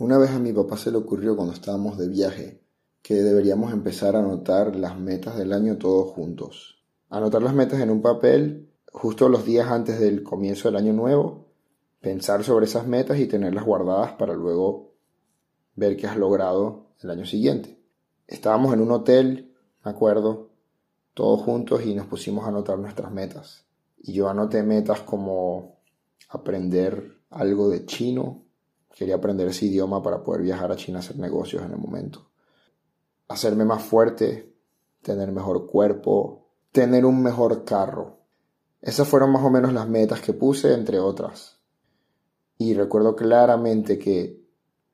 [0.00, 2.62] Una vez a mi papá se le ocurrió cuando estábamos de viaje
[3.02, 6.84] que deberíamos empezar a anotar las metas del año todos juntos.
[7.10, 11.48] Anotar las metas en un papel justo los días antes del comienzo del año nuevo,
[12.00, 14.94] pensar sobre esas metas y tenerlas guardadas para luego
[15.74, 17.82] ver qué has logrado el año siguiente.
[18.28, 19.52] Estábamos en un hotel,
[19.84, 20.50] me acuerdo,
[21.12, 23.64] todos juntos y nos pusimos a anotar nuestras metas.
[23.98, 25.80] Y yo anoté metas como
[26.28, 28.44] aprender algo de chino,
[28.94, 32.30] Quería aprender ese idioma para poder viajar a China a hacer negocios en el momento.
[33.28, 34.54] Hacerme más fuerte,
[35.02, 38.18] tener mejor cuerpo, tener un mejor carro.
[38.80, 41.58] Esas fueron más o menos las metas que puse, entre otras.
[42.56, 44.44] Y recuerdo claramente que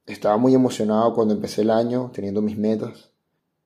[0.06, 3.10] estaba muy emocionado cuando empecé el año, teniendo mis metas.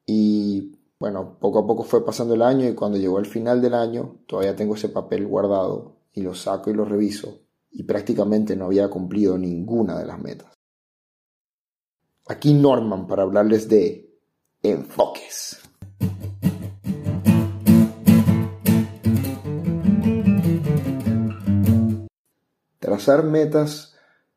[0.07, 3.75] Y bueno, poco a poco fue pasando el año y cuando llegó el final del
[3.75, 8.67] año, todavía tengo ese papel guardado y lo saco y lo reviso y prácticamente no
[8.67, 10.53] había cumplido ninguna de las metas.
[12.27, 14.11] Aquí Norman para hablarles de
[14.63, 15.59] enfoques.
[22.79, 23.95] Trazar metas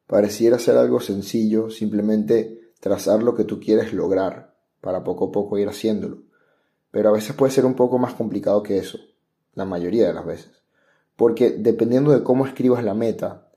[0.07, 5.57] pareciera ser algo sencillo, simplemente trazar lo que tú quieres lograr para poco a poco
[5.57, 6.23] ir haciéndolo.
[6.91, 8.99] Pero a veces puede ser un poco más complicado que eso,
[9.53, 10.60] la mayoría de las veces.
[11.21, 13.47] Porque dependiendo de cómo escribas la meta,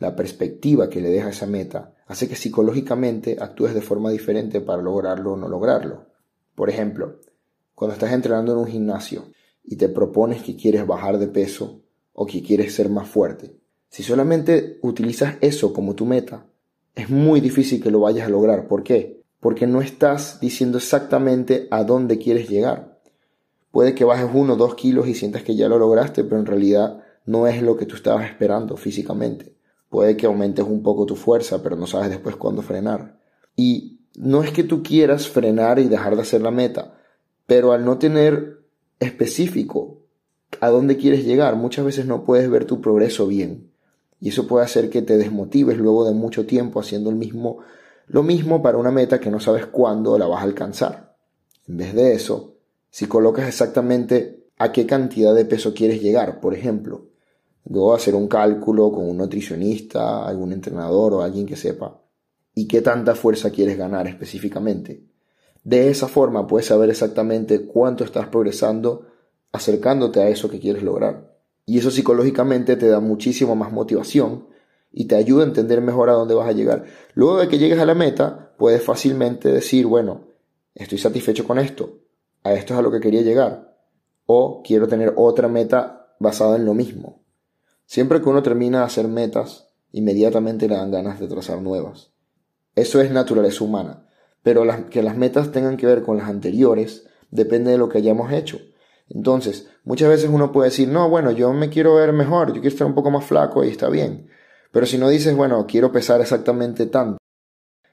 [0.00, 4.82] la perspectiva que le deja esa meta, hace que psicológicamente actúes de forma diferente para
[4.82, 6.06] lograrlo o no lograrlo.
[6.56, 7.20] Por ejemplo,
[7.76, 9.26] cuando estás entrenando en un gimnasio
[9.62, 13.56] y te propones que quieres bajar de peso o que quieres ser más fuerte,
[13.88, 16.48] si solamente utilizas eso como tu meta,
[16.96, 18.66] es muy difícil que lo vayas a lograr.
[18.66, 19.22] ¿Por qué?
[19.38, 23.00] Porque no estás diciendo exactamente a dónde quieres llegar.
[23.70, 26.46] Puede que bajes uno o dos kilos y sientas que ya lo lograste, pero en
[26.46, 29.54] realidad no es lo que tú estabas esperando físicamente.
[29.88, 33.18] Puede que aumentes un poco tu fuerza, pero no sabes después cuándo frenar.
[33.56, 36.98] Y no es que tú quieras frenar y dejar de hacer la meta,
[37.46, 38.60] pero al no tener
[39.00, 39.98] específico
[40.60, 43.70] a dónde quieres llegar, muchas veces no puedes ver tu progreso bien.
[44.20, 47.58] Y eso puede hacer que te desmotives luego de mucho tiempo haciendo el mismo,
[48.06, 51.16] lo mismo para una meta que no sabes cuándo la vas a alcanzar.
[51.66, 52.54] En vez de eso,
[52.90, 57.06] si colocas exactamente a qué cantidad de peso quieres llegar, por ejemplo,
[57.68, 62.00] Luego hacer un cálculo con un nutricionista, algún entrenador o alguien que sepa.
[62.54, 65.04] ¿Y qué tanta fuerza quieres ganar específicamente?
[65.64, 69.06] De esa forma puedes saber exactamente cuánto estás progresando
[69.52, 71.36] acercándote a eso que quieres lograr.
[71.64, 74.46] Y eso psicológicamente te da muchísimo más motivación
[74.90, 76.84] y te ayuda a entender mejor a dónde vas a llegar.
[77.14, 80.26] Luego de que llegues a la meta, puedes fácilmente decir, bueno,
[80.74, 82.00] estoy satisfecho con esto,
[82.42, 83.76] a esto es a lo que quería llegar,
[84.26, 87.21] o quiero tener otra meta basada en lo mismo.
[87.92, 92.10] Siempre que uno termina de hacer metas, inmediatamente le dan ganas de trazar nuevas.
[92.74, 94.08] Eso es naturaleza humana,
[94.42, 98.32] pero que las metas tengan que ver con las anteriores depende de lo que hayamos
[98.32, 98.58] hecho.
[99.10, 102.68] Entonces, muchas veces uno puede decir, no, bueno, yo me quiero ver mejor, yo quiero
[102.68, 104.26] estar un poco más flaco y está bien.
[104.70, 107.18] Pero si no dices, bueno, quiero pesar exactamente tanto,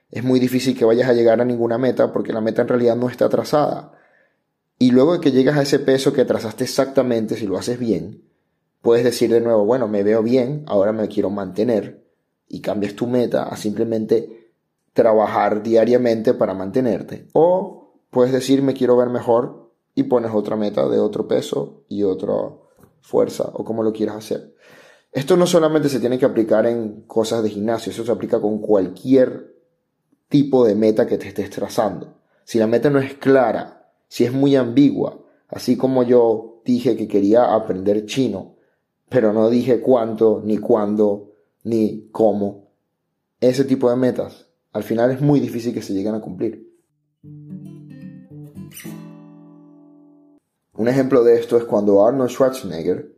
[0.10, 2.96] es muy difícil que vayas a llegar a ninguna meta porque la meta en realidad
[2.96, 3.92] no está trazada.
[4.78, 8.29] Y luego de que llegas a ese peso que trazaste exactamente, si lo haces bien,
[8.82, 12.06] Puedes decir de nuevo, bueno, me veo bien, ahora me quiero mantener
[12.48, 14.52] y cambias tu meta a simplemente
[14.94, 17.28] trabajar diariamente para mantenerte.
[17.34, 22.04] O puedes decir, me quiero ver mejor y pones otra meta de otro peso y
[22.04, 22.34] otra
[23.02, 24.56] fuerza o como lo quieras hacer.
[25.12, 28.60] Esto no solamente se tiene que aplicar en cosas de gimnasio, eso se aplica con
[28.60, 29.56] cualquier
[30.28, 32.20] tipo de meta que te estés trazando.
[32.44, 37.08] Si la meta no es clara, si es muy ambigua, así como yo dije que
[37.08, 38.56] quería aprender chino,
[39.10, 41.34] pero no dije cuánto, ni cuándo,
[41.64, 42.70] ni cómo.
[43.42, 46.70] Ese tipo de metas, al final es muy difícil que se lleguen a cumplir.
[50.74, 53.14] Un ejemplo de esto es cuando Arnold Schwarzenegger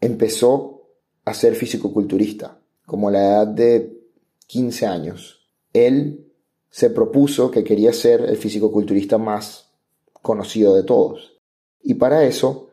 [0.00, 0.82] empezó
[1.24, 4.00] a ser fisicoculturista, como a la edad de
[4.46, 5.48] 15 años.
[5.72, 6.26] Él
[6.70, 9.70] se propuso que quería ser el fisicoculturista más
[10.22, 11.38] conocido de todos.
[11.82, 12.67] Y para eso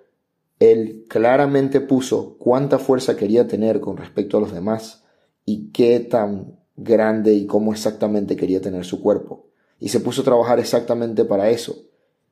[0.60, 5.04] él claramente puso cuánta fuerza quería tener con respecto a los demás
[5.44, 9.50] y qué tan grande y cómo exactamente quería tener su cuerpo.
[9.80, 11.75] Y se puso a trabajar exactamente para eso.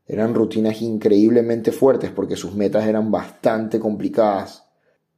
[0.06, 4.64] Eran rutinas increíblemente fuertes porque sus metas eran bastante complicadas.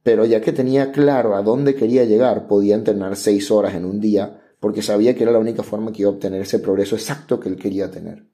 [0.02, 4.00] Pero ya que tenía claro a dónde quería llegar, podía entrenar seis horas en un
[4.00, 7.38] día porque sabía que era la única forma que iba a obtener ese progreso exacto
[7.38, 8.26] que él quería tener.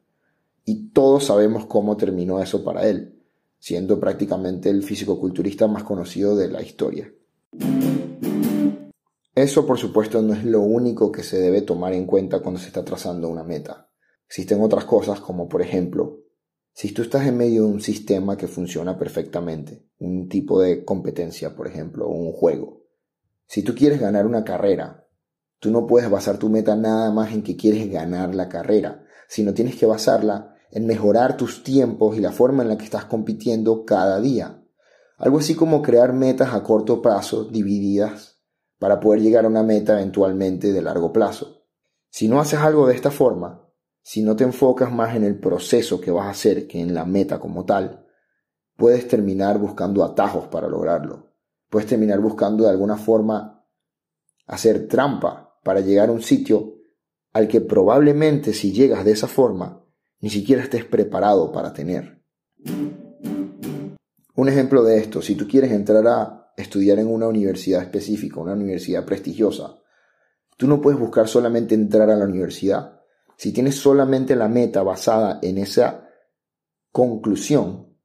[0.64, 3.21] Y todos sabemos cómo terminó eso para él
[3.62, 7.14] siendo prácticamente el físico-culturista más conocido de la historia.
[9.36, 12.66] Eso, por supuesto, no es lo único que se debe tomar en cuenta cuando se
[12.66, 13.88] está trazando una meta.
[14.26, 16.24] Existen otras cosas como, por ejemplo,
[16.72, 21.54] si tú estás en medio de un sistema que funciona perfectamente, un tipo de competencia,
[21.54, 22.82] por ejemplo, o un juego,
[23.46, 25.06] si tú quieres ganar una carrera,
[25.60, 29.54] tú no puedes basar tu meta nada más en que quieres ganar la carrera, sino
[29.54, 33.84] tienes que basarla en mejorar tus tiempos y la forma en la que estás compitiendo
[33.84, 34.64] cada día.
[35.18, 38.40] Algo así como crear metas a corto plazo divididas
[38.78, 41.62] para poder llegar a una meta eventualmente de largo plazo.
[42.08, 43.68] Si no haces algo de esta forma,
[44.02, 47.04] si no te enfocas más en el proceso que vas a hacer que en la
[47.04, 48.06] meta como tal,
[48.76, 51.34] puedes terminar buscando atajos para lograrlo.
[51.68, 53.64] Puedes terminar buscando de alguna forma
[54.46, 56.78] hacer trampa para llegar a un sitio
[57.32, 59.81] al que probablemente si llegas de esa forma,
[60.22, 62.22] ni siquiera estés preparado para tener.
[64.34, 68.54] Un ejemplo de esto, si tú quieres entrar a estudiar en una universidad específica, una
[68.54, 69.78] universidad prestigiosa,
[70.56, 73.00] tú no puedes buscar solamente entrar a la universidad.
[73.36, 76.08] Si tienes solamente la meta basada en esa
[76.92, 77.98] conclusión,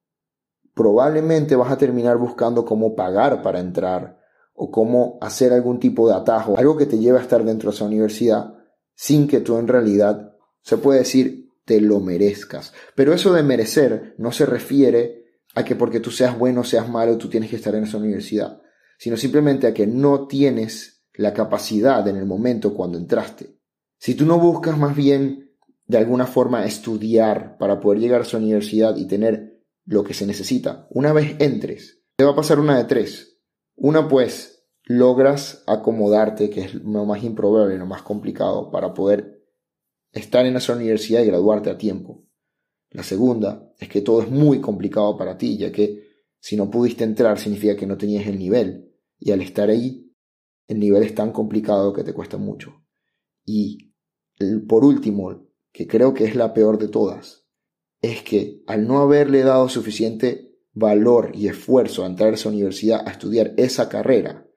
[0.74, 4.20] probablemente vas a terminar buscando cómo pagar para entrar
[4.54, 7.76] o cómo hacer algún tipo de atajo, algo que te lleve a estar dentro de
[7.76, 8.56] esa universidad
[8.96, 12.74] sin que tú en realidad, se puede decir, te lo merezcas.
[12.96, 17.18] Pero eso de merecer no se refiere a que porque tú seas bueno seas malo
[17.18, 18.62] tú tienes que estar en esa universidad,
[18.98, 23.58] sino simplemente a que no tienes la capacidad en el momento cuando entraste.
[24.00, 25.52] Si tú no buscas más bien
[25.88, 30.26] de alguna forma estudiar para poder llegar a esa universidad y tener lo que se
[30.26, 33.40] necesita, una vez entres, te va a pasar una de tres.
[33.76, 39.44] Una pues logras acomodarte, que es lo más improbable, lo más complicado, para poder
[40.18, 42.26] estar en esa universidad y graduarte a tiempo.
[42.92, 46.08] La segunda es que todo es muy complicado para ti, ya que
[46.40, 48.94] si no pudiste entrar significa que no tenías el nivel.
[49.20, 50.14] Y al estar ahí,
[50.68, 52.84] el nivel es tan complicado que te cuesta mucho.
[53.46, 53.94] Y
[54.68, 57.48] por último, que creo que es la peor de todas,
[58.02, 63.08] es que al no haberle dado suficiente valor y esfuerzo a entrar a esa universidad
[63.08, 64.48] a estudiar esa carrera,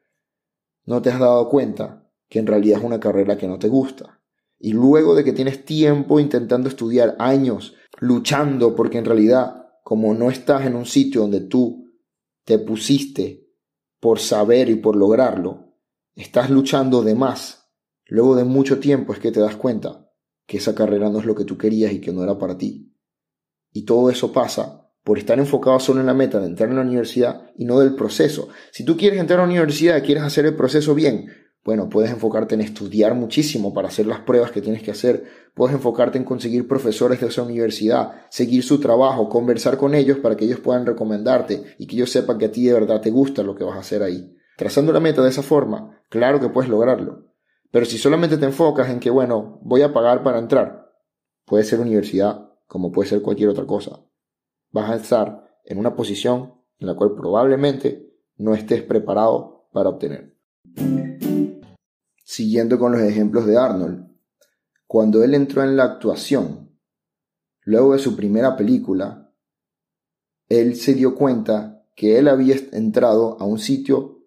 [0.85, 4.20] no te has dado cuenta que en realidad es una carrera que no te gusta.
[4.61, 10.31] Y luego de que tienes tiempo intentando estudiar años luchando porque en realidad como no
[10.31, 11.91] estás en un sitio donde tú
[12.45, 13.49] te pusiste
[13.99, 15.75] por saber y por lograrlo,
[16.15, 17.73] estás luchando de más.
[18.07, 20.11] Luego de mucho tiempo es que te das cuenta
[20.47, 22.95] que esa carrera no es lo que tú querías y que no era para ti.
[23.73, 26.83] Y todo eso pasa por estar enfocado solo en la meta de entrar en la
[26.83, 28.49] universidad y no del proceso.
[28.73, 31.27] Si tú quieres entrar a la universidad quieres hacer el proceso bien,
[31.63, 35.25] bueno, puedes enfocarte en estudiar muchísimo para hacer las pruebas que tienes que hacer.
[35.55, 40.37] Puedes enfocarte en conseguir profesores de esa universidad, seguir su trabajo, conversar con ellos para
[40.37, 43.43] que ellos puedan recomendarte y que ellos sepan que a ti de verdad te gusta
[43.43, 44.35] lo que vas a hacer ahí.
[44.57, 47.27] Trazando la meta de esa forma, claro que puedes lograrlo.
[47.71, 50.91] Pero si solamente te enfocas en que, bueno, voy a pagar para entrar,
[51.45, 54.01] puede ser universidad como puede ser cualquier otra cosa.
[54.71, 60.40] Vas a estar en una posición en la cual probablemente no estés preparado para obtener
[62.25, 64.09] siguiendo con los ejemplos de Arnold,
[64.87, 66.79] cuando él entró en la actuación,
[67.63, 69.33] luego de su primera película,
[70.49, 74.25] él se dio cuenta que él había entrado a un sitio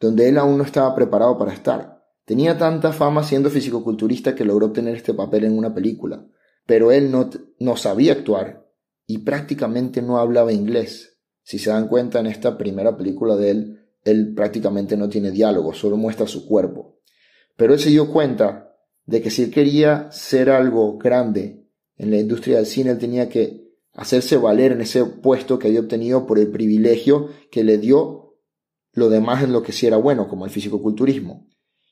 [0.00, 2.04] donde él aún no estaba preparado para estar.
[2.24, 6.26] Tenía tanta fama siendo fisicoculturista que logró obtener este papel en una película,
[6.66, 8.68] pero él no, no sabía actuar
[9.06, 11.18] y prácticamente no hablaba inglés.
[11.42, 13.77] Si se dan cuenta en esta primera película de él,
[14.10, 17.00] él prácticamente no tiene diálogo, solo muestra su cuerpo.
[17.56, 22.18] Pero él se dio cuenta de que si él quería ser algo grande en la
[22.18, 26.38] industria del cine, él tenía que hacerse valer en ese puesto que había obtenido por
[26.38, 28.36] el privilegio que le dio
[28.92, 31.48] lo demás en lo que sí era bueno, como el fisicoculturismo.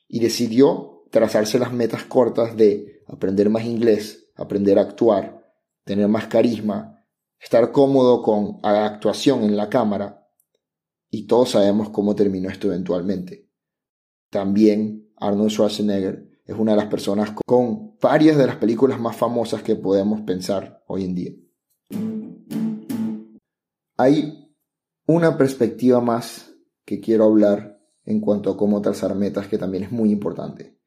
[0.07, 5.43] Y decidió trazarse las metas cortas de aprender más inglés, aprender a actuar,
[5.83, 7.03] tener más carisma,
[7.39, 10.26] estar cómodo con la actuación en la cámara.
[11.09, 13.49] Y todos sabemos cómo terminó esto eventualmente.
[14.29, 19.63] También Arnold Schwarzenegger es una de las personas con varias de las películas más famosas
[19.63, 21.31] que podemos pensar hoy en día.
[23.97, 24.53] Hay
[25.07, 26.53] una perspectiva más
[26.85, 30.77] que quiero hablar en cuanto a cómo trazar metas que también es muy importante.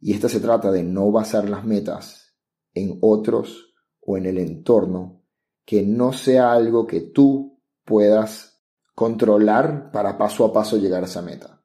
[0.00, 2.36] Y esta se trata de no basar las metas
[2.74, 5.24] en otros o en el entorno
[5.64, 8.53] que no sea algo que tú puedas
[8.94, 11.64] controlar para paso a paso llegar a esa meta.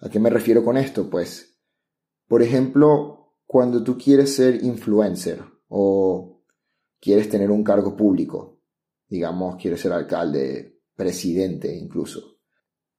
[0.00, 1.08] ¿A qué me refiero con esto?
[1.08, 1.60] Pues,
[2.26, 6.42] por ejemplo, cuando tú quieres ser influencer o
[7.00, 8.60] quieres tener un cargo público,
[9.08, 12.38] digamos, quieres ser alcalde, presidente incluso,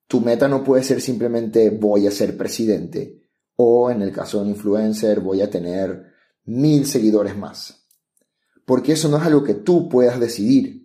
[0.07, 3.23] Tu meta no puede ser simplemente voy a ser presidente
[3.55, 6.05] o en el caso de un influencer voy a tener
[6.43, 7.87] mil seguidores más.
[8.65, 10.82] Porque eso no es algo que tú puedas decidir.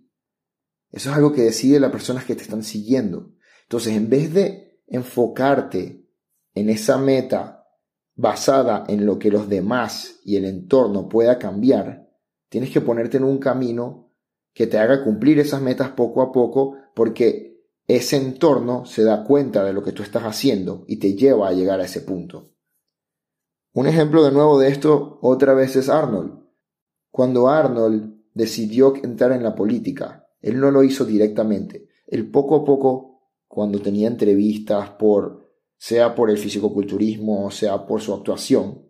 [0.90, 3.32] Eso es algo que decide las personas que te están siguiendo.
[3.62, 6.06] Entonces, en vez de enfocarte
[6.54, 7.66] en esa meta
[8.14, 12.08] basada en lo que los demás y el entorno pueda cambiar,
[12.48, 14.12] tienes que ponerte en un camino
[14.52, 19.62] que te haga cumplir esas metas poco a poco porque ese entorno se da cuenta
[19.64, 22.54] de lo que tú estás haciendo y te lleva a llegar a ese punto.
[23.72, 26.42] Un ejemplo de nuevo de esto otra vez es Arnold.
[27.10, 31.88] Cuando Arnold decidió entrar en la política, él no lo hizo directamente.
[32.06, 38.14] Él poco a poco, cuando tenía entrevistas por, sea por el fisicoculturismo, sea por su
[38.14, 38.88] actuación,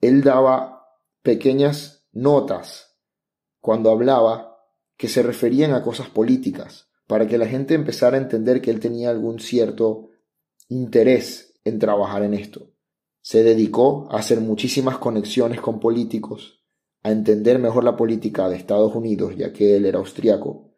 [0.00, 0.86] él daba
[1.22, 2.98] pequeñas notas
[3.60, 4.58] cuando hablaba
[4.96, 8.80] que se referían a cosas políticas, para que la gente empezara a entender que él
[8.80, 10.10] tenía algún cierto
[10.68, 12.70] interés en trabajar en esto.
[13.20, 16.62] Se dedicó a hacer muchísimas conexiones con políticos,
[17.02, 20.73] a entender mejor la política de Estados Unidos, ya que él era austriaco,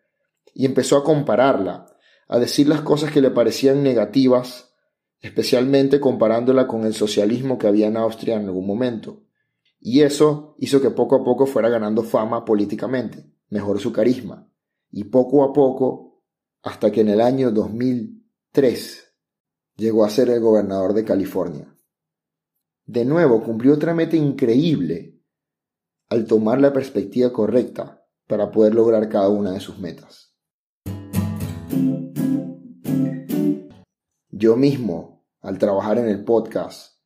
[0.59, 1.87] y empezó a compararla,
[2.29, 4.73] a decir las cosas que le parecían negativas,
[5.21, 9.23] especialmente comparándola con el socialismo que había en Austria en algún momento.
[9.81, 14.51] Y eso hizo que poco a poco fuera ganando fama políticamente, mejoró su carisma,
[14.91, 16.23] y poco a poco,
[16.63, 19.13] hasta que en el año 2003
[19.77, 21.77] llegó a ser el gobernador de California.
[22.87, 25.21] De nuevo, cumplió otra meta increíble
[26.09, 30.36] al tomar la perspectiva correcta para poder lograr cada una de sus metas.
[34.39, 36.99] Yo mismo, al trabajar en el podcast,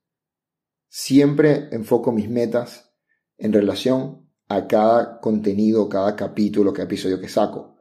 [0.88, 2.92] siempre enfoco mis metas
[3.38, 7.76] en relación a cada contenido, cada capítulo, cada episodio que saco,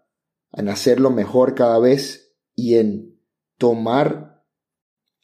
[0.51, 3.20] en hacerlo mejor cada vez y en
[3.58, 4.46] tomar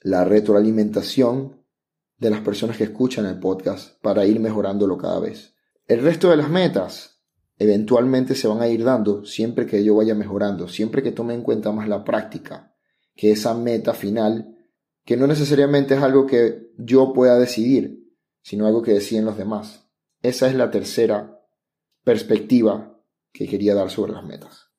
[0.02, 1.64] la retroalimentación
[2.18, 5.54] de las personas que escuchan el podcast para ir mejorándolo cada vez.
[5.86, 7.22] El resto de las metas
[7.60, 11.44] eventualmente se van a ir dando siempre que yo vaya mejorando, siempre que tome en
[11.44, 12.75] cuenta más la práctica,
[13.16, 14.58] que esa meta final,
[15.06, 18.06] que no necesariamente es algo que yo pueda decidir,
[18.42, 19.88] sino algo que deciden los demás.
[20.22, 21.42] Esa es la tercera
[22.04, 23.00] perspectiva
[23.32, 24.70] que quería dar sobre las metas.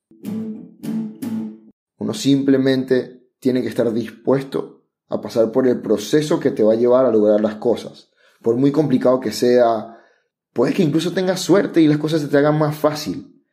[1.97, 6.77] Uno simplemente tiene que estar dispuesto a pasar por el proceso que te va a
[6.77, 8.11] llevar a lograr las cosas.
[8.41, 9.97] Por muy complicado que sea,
[10.53, 13.43] puedes que incluso tengas suerte y las cosas se te hagan más fácil.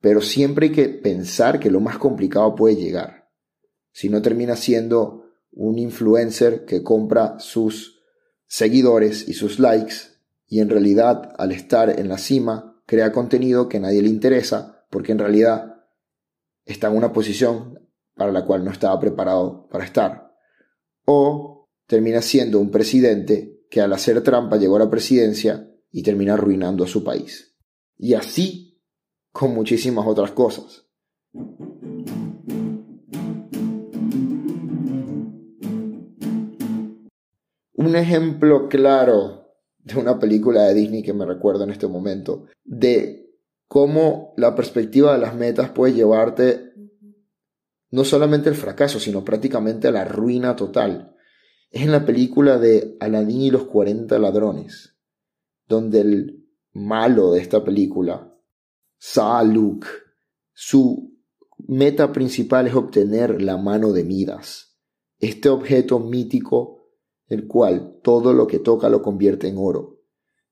[0.00, 3.23] Pero siempre hay que pensar que lo más complicado puede llegar.
[3.94, 8.02] Si no termina siendo un influencer que compra sus
[8.48, 9.94] seguidores y sus likes
[10.48, 14.84] y en realidad al estar en la cima crea contenido que a nadie le interesa
[14.90, 15.84] porque en realidad
[16.64, 20.34] está en una posición para la cual no estaba preparado para estar
[21.04, 26.34] o termina siendo un presidente que al hacer trampa llegó a la presidencia y termina
[26.34, 27.56] arruinando a su país.
[27.96, 28.82] Y así
[29.30, 30.88] con muchísimas otras cosas.
[37.84, 43.30] Un ejemplo claro de una película de Disney que me recuerdo en este momento, de
[43.68, 46.72] cómo la perspectiva de las metas puede llevarte
[47.90, 51.14] no solamente el fracaso, sino prácticamente la ruina total.
[51.70, 54.96] Es en la película de Aladdin y los 40 ladrones,
[55.68, 58.34] donde el malo de esta película,
[58.96, 59.84] Saluk,
[60.54, 61.18] su
[61.58, 64.78] meta principal es obtener la mano de Midas,
[65.18, 66.73] este objeto mítico
[67.28, 70.00] el cual todo lo que toca lo convierte en oro.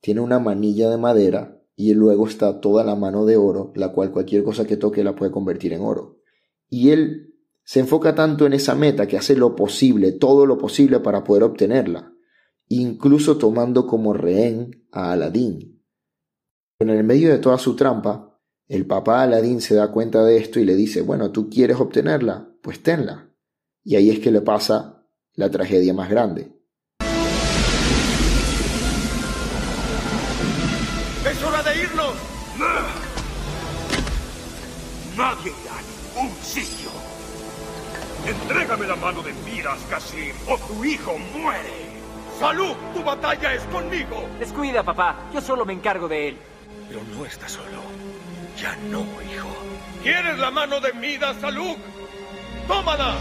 [0.00, 4.10] Tiene una manilla de madera y luego está toda la mano de oro, la cual
[4.10, 6.18] cualquier cosa que toque la puede convertir en oro.
[6.68, 11.00] Y él se enfoca tanto en esa meta que hace lo posible, todo lo posible
[11.00, 12.12] para poder obtenerla,
[12.68, 15.82] incluso tomando como rehén a Aladín.
[16.80, 20.58] En el medio de toda su trampa, el papá Aladín se da cuenta de esto
[20.58, 23.30] y le dice, bueno, tú quieres obtenerla, pues tenla.
[23.84, 26.52] Y ahí es que le pasa la tragedia más grande.
[31.24, 32.14] ¡Es hora de irnos!
[35.16, 36.90] Nadie irá a ningún sitio.
[38.26, 41.92] Entrégame la mano de Miras, Casim, o tu hijo muere.
[42.40, 42.74] ¡Salud!
[42.94, 44.28] ¡Tu batalla es conmigo!
[44.38, 45.16] Descuida, papá.
[45.32, 46.38] Yo solo me encargo de él.
[46.88, 47.82] Pero no está solo.
[48.60, 49.00] Ya no,
[49.32, 49.48] hijo.
[50.02, 51.76] ¿Quieres la mano de Midas, Salud?
[52.66, 53.14] ¡Tómala!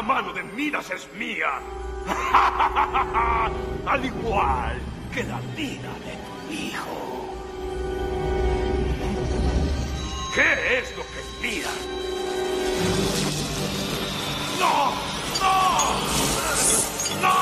[0.00, 1.60] La mano de Midas es mía.
[3.86, 4.78] Al igual
[5.12, 7.28] que la vida de tu hijo.
[10.34, 11.78] ¿Qué es lo que esperas?
[14.58, 14.94] ¡No!
[15.42, 15.58] ¡No!
[17.20, 17.36] ¡No!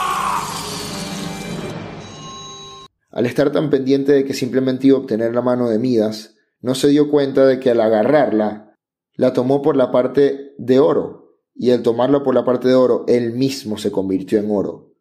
[3.12, 6.74] Al estar tan pendiente de que simplemente iba a obtener la mano de Midas, no
[6.74, 8.74] se dio cuenta de que al agarrarla,
[9.14, 11.17] la tomó por la parte de oro,
[11.58, 14.94] y al tomarla por la parte de oro, él mismo se convirtió en oro.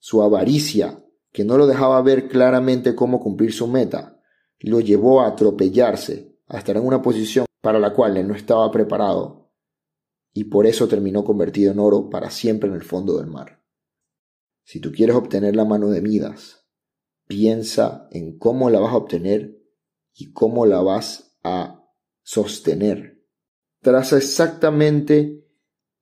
[0.00, 4.20] Su avaricia, que no lo dejaba ver claramente cómo cumplir su meta,
[4.58, 8.68] lo llevó a atropellarse, a estar en una posición para la cual él no estaba
[8.72, 9.52] preparado,
[10.34, 13.62] y por eso terminó convertido en oro para siempre en el fondo del mar.
[14.64, 16.66] Si tú quieres obtener la mano de Midas,
[17.28, 19.62] piensa en cómo la vas a obtener
[20.14, 21.86] y cómo la vas a
[22.22, 23.24] sostener.
[23.80, 25.41] Traza exactamente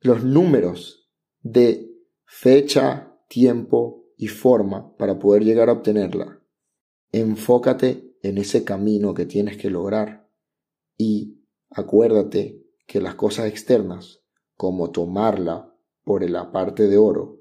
[0.00, 1.10] los números
[1.42, 1.90] de
[2.24, 6.42] fecha, tiempo y forma para poder llegar a obtenerla.
[7.12, 10.28] Enfócate en ese camino que tienes que lograr
[10.96, 14.22] y acuérdate que las cosas externas,
[14.56, 17.40] como tomarla por la parte de oro,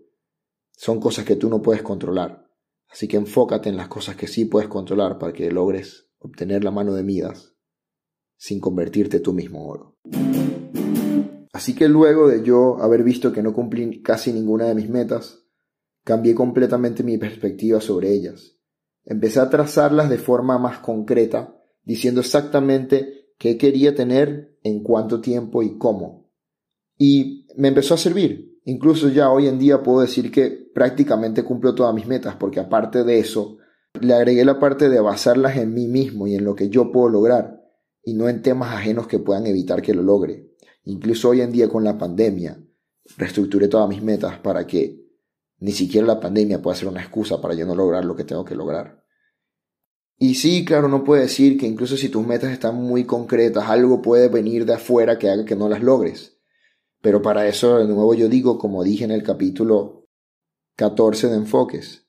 [0.71, 2.49] son cosas que tú no puedes controlar
[2.89, 6.71] Así que enfócate en las cosas que sí puedes controlar para que logres obtener la
[6.71, 7.55] mano de Midas
[8.35, 10.88] sin convertirte tú mismo en oro.
[11.51, 15.45] Así que luego de yo haber visto que no cumplí casi ninguna de mis metas,
[16.03, 18.57] cambié completamente mi perspectiva sobre ellas.
[19.05, 25.63] Empecé a trazarlas de forma más concreta, diciendo exactamente qué quería tener, en cuánto tiempo
[25.63, 26.29] y cómo.
[26.97, 28.59] Y me empezó a servir.
[28.65, 33.03] Incluso ya hoy en día puedo decir que prácticamente cumplo todas mis metas, porque aparte
[33.03, 33.57] de eso,
[33.99, 37.09] le agregué la parte de basarlas en mí mismo y en lo que yo puedo
[37.09, 37.63] lograr,
[38.03, 40.48] y no en temas ajenos que puedan evitar que lo logre.
[40.89, 42.59] Incluso hoy en día con la pandemia,
[43.15, 45.05] reestructuré todas mis metas para que
[45.59, 48.43] ni siquiera la pandemia pueda ser una excusa para yo no lograr lo que tengo
[48.43, 49.05] que lograr.
[50.17, 54.01] Y sí, claro, no puede decir que incluso si tus metas están muy concretas, algo
[54.01, 56.39] puede venir de afuera que haga que no las logres.
[57.01, 60.07] Pero para eso, de nuevo, yo digo, como dije en el capítulo
[60.75, 62.07] 14 de enfoques,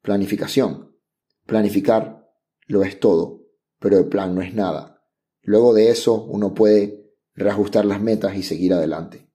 [0.00, 0.96] planificación.
[1.44, 2.26] Planificar
[2.68, 3.42] lo es todo,
[3.78, 5.02] pero el plan no es nada.
[5.42, 7.03] Luego de eso, uno puede
[7.34, 9.28] reajustar las metas y seguir adelante.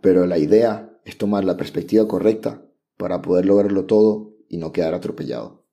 [0.00, 2.62] Pero la idea es tomar la perspectiva correcta
[2.96, 5.64] para poder lograrlo todo y no quedar atropellado.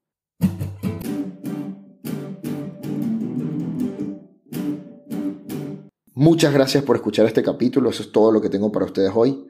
[6.14, 9.48] Muchas gracias por escuchar este capítulo, eso es todo lo que tengo para ustedes hoy.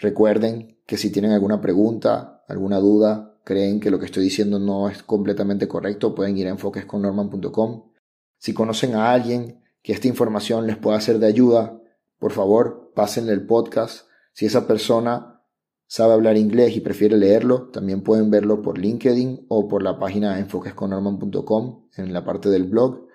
[0.00, 4.88] Recuerden que si tienen alguna pregunta, alguna duda, creen que lo que estoy diciendo no
[4.88, 7.90] es completamente correcto, pueden ir a enfoquesconnorman.com.
[8.38, 11.80] Si conocen a alguien que esta información les pueda ser de ayuda,
[12.18, 14.06] por favor, pásenle el podcast.
[14.34, 15.42] Si esa persona
[15.86, 20.38] sabe hablar inglés y prefiere leerlo, también pueden verlo por LinkedIn o por la página
[20.40, 23.08] enfoquesconnorman.com en la parte del blog.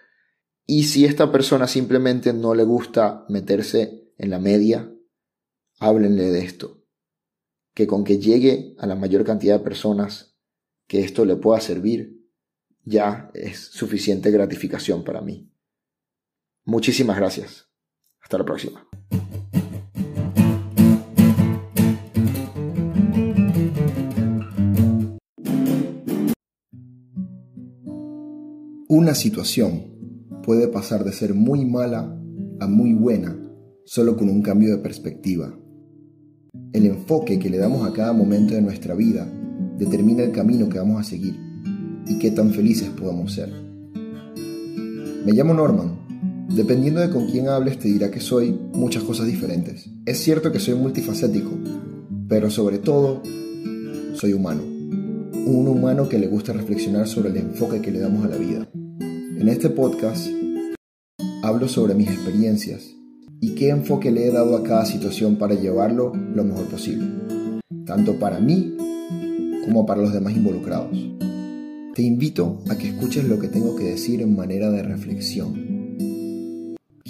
[0.65, 4.91] Y si esta persona simplemente no le gusta meterse en la media,
[5.77, 6.81] háblenle de esto.
[7.75, 10.39] Que con que llegue a la mayor cantidad de personas
[10.87, 12.27] que esto le pueda servir,
[12.83, 15.52] ya es suficiente gratificación para mí.
[16.65, 17.67] Muchísimas gracias.
[18.21, 18.87] Hasta la próxima.
[28.87, 32.15] Una situación puede pasar de ser muy mala
[32.59, 33.37] a muy buena
[33.85, 35.53] solo con un cambio de perspectiva.
[36.71, 39.27] El enfoque que le damos a cada momento de nuestra vida
[39.77, 41.35] determina el camino que vamos a seguir
[42.07, 43.51] y qué tan felices podamos ser.
[45.25, 46.02] Me llamo Norman.
[46.49, 49.89] Dependiendo de con quién hables te dirá que soy muchas cosas diferentes.
[50.05, 51.51] Es cierto que soy multifacético,
[52.27, 53.23] pero sobre todo
[54.15, 54.61] soy humano.
[54.63, 58.69] Un humano que le gusta reflexionar sobre el enfoque que le damos a la vida.
[59.01, 60.27] En este podcast
[61.41, 62.95] hablo sobre mis experiencias
[63.41, 67.07] y qué enfoque le he dado a cada situación para llevarlo lo mejor posible,
[67.85, 68.77] tanto para mí
[69.65, 70.97] como para los demás involucrados.
[71.93, 75.62] Te invito a que escuches lo que tengo que decir en manera de reflexión.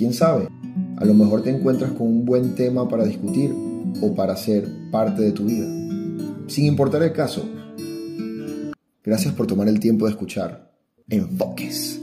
[0.03, 0.49] ¿Quién sabe?
[0.97, 3.55] A lo mejor te encuentras con un buen tema para discutir
[4.01, 5.65] o para ser parte de tu vida.
[6.47, 7.41] Sin importar el caso.
[9.01, 10.73] Gracias por tomar el tiempo de escuchar.
[11.07, 12.02] Enfoques.